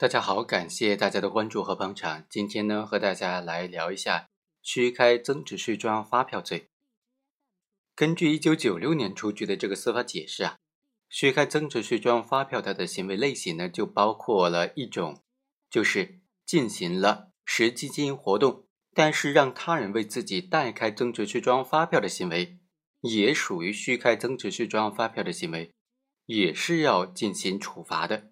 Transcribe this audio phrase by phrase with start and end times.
[0.00, 2.24] 大家好，感谢大家的关注和捧场。
[2.30, 4.30] 今天呢，和大家来聊一下
[4.62, 6.70] 虚开增值税专用发票罪。
[7.94, 10.56] 根据一九九六年出具的这个司法解释啊，
[11.10, 15.20] 虚开增值税专用发票它的行为类型呢，就包括了一种，
[15.68, 18.64] 就是进行了实际经营活动，
[18.94, 22.58] 但是让他人为自己代开增值税专用发票的行为，
[23.02, 25.70] 也属于虚开增值税专用发票的行为，
[26.24, 28.29] 也是要进行处罚的。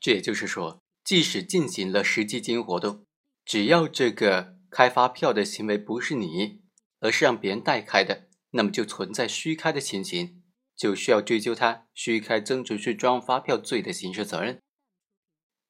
[0.00, 3.04] 这也就是说，即使进行了实际经营活动，
[3.44, 6.60] 只要这个开发票的行为不是你，
[7.00, 10.42] 而是让别人代开的，那么就存在虚开的情形，
[10.76, 14.60] 就需要追究他虚开增值税专用发票罪的刑事责任。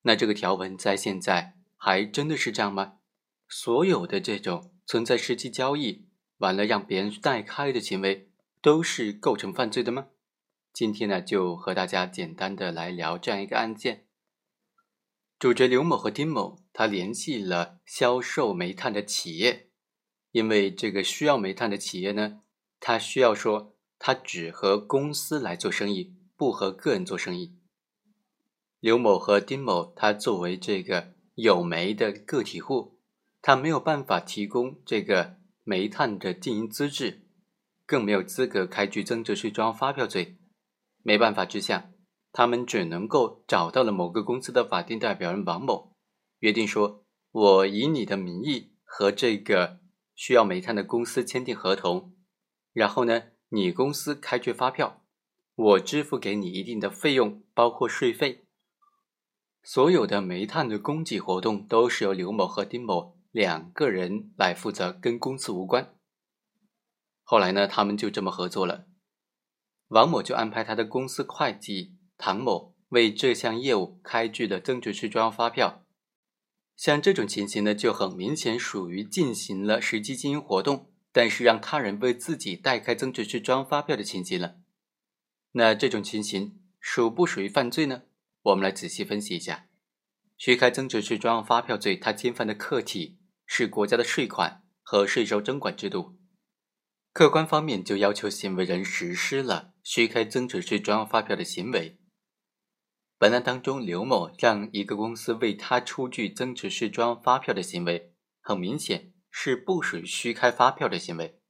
[0.02, 2.94] 那这个条文在现在还真的是这样吗？
[3.48, 6.08] 所有的这种存在实际交易
[6.38, 10.08] 完了让别人代开的行为，都是构成犯罪的吗？
[10.72, 14.07] 今天呢，就和大家简单的来聊这样一个案件。
[15.38, 19.70] 主角刘某和丁某，他联系了销售煤炭的企业，
[20.32, 22.40] 因为这个需要煤炭的企业呢，
[22.80, 27.56] 他需要说他只和公司来做生意，不和个人做生意。
[28.80, 32.98] 刘某和丁某，他作为这个有煤的个体户，
[33.40, 37.22] 他没有办法提供这个煤炭的经营资质，
[37.86, 40.36] 更没有资格开具增值税专用发票罪。
[41.04, 41.92] 没办法之下。
[42.38, 45.96] 他们只能够找到了某个公司的法定代表人王某，
[46.38, 49.80] 约定说：“我以你的名义和这个
[50.14, 52.14] 需要煤炭的公司签订合同，
[52.72, 55.02] 然后呢，你公司开具发票，
[55.56, 58.46] 我支付给你一定的费用，包括税费。
[59.64, 65.92] 所有的煤炭的供给活动都是由刘某和丁某两个人来负责，跟公司无关。
[67.24, 68.86] 后来呢，他们就这么合作了，
[69.88, 75.84] 王某就安排他的公司会计。”唐某为这项业务开具的增值税专用发票，
[76.76, 84.56] 像这种情形呢，就很明显属于进行了实际经营活动，但是让他人为自己代开增值税专用发票的情形了。
[85.52, 88.02] 那这种情形属不属于犯罪呢？
[88.42, 89.68] 我们来仔细分析一下。
[90.36, 96.16] 虚开增值税专用发票罪，它侵犯的客体是国家的税款和税收征管制度，
[97.12, 101.97] 客观方面就要求行为人实施了虚开增值税专用发票的行为。
[103.20, 111.40] 本案当中，刘某让一个公司为他出具增值税专用发票的行为，很明显是不属于虚开发票的行为，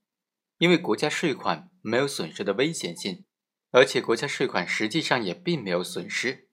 [0.57, 3.27] 因为国家税款没有损失的危险性，
[3.71, 6.49] 而且国家税款实际上也并没有损失。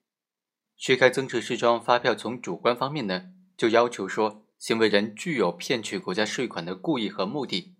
[0.76, 7.74] 虚开增值税专用发票从主观方面呢，就要求说行为人具有骗取国家税款的故意和目的，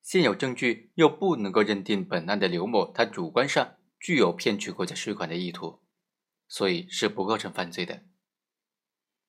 [0.00, 5.82] 现有证据又不能够认定本案的刘某他主观上具有骗取国家税款的意图。
[6.50, 8.02] 所以是不构成犯罪的。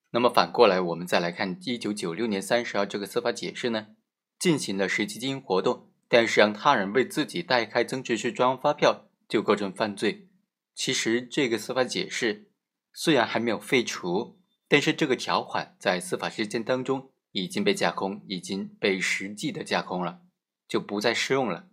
[0.10, 3.96] 那么反过来，我们再来看一九九六年三十号这个司法解释呢，
[4.38, 10.28] 进行了实际经营活动，但是让他人为自己代开增值税专用发票就构成犯罪。
[10.76, 12.52] 其实这个司法解释
[12.92, 20.22] 虽然还没有废除，但是这个条款在司法实践当中已经被架空，已经被实际的架空了，
[20.68, 21.70] 就不再适用了。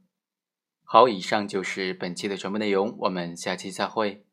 [0.85, 4.28] 好，以上就是本期的全部内容，我们下期再会。